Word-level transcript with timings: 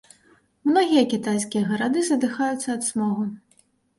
Многія 0.69 1.03
кітайскія 1.11 1.67
гарады 1.71 2.01
задыхаюцца 2.09 2.67
ад 2.79 2.87
смогу. 2.89 3.29